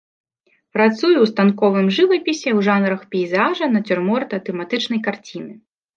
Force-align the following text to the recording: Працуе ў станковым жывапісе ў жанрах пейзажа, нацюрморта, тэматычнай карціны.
Працуе 0.75 1.17
ў 1.17 1.25
станковым 1.33 1.87
жывапісе 1.97 2.49
ў 2.57 2.67
жанрах 2.69 3.01
пейзажа, 3.15 3.65
нацюрморта, 3.77 4.35
тэматычнай 4.49 4.99
карціны. 5.11 5.53